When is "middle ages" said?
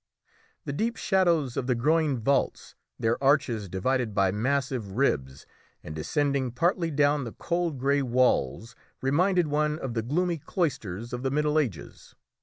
11.29-12.15